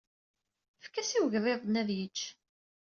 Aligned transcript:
Efk-as 0.81 1.11
i 1.17 1.19
wegḍiḍ-nni 1.23 1.79
ad 1.81 1.89
yečč! 1.97 2.19